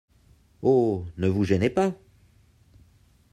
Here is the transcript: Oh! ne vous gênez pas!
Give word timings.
Oh! 0.63 1.05
ne 1.17 1.27
vous 1.27 1.43
gênez 1.43 1.69
pas! 1.69 1.93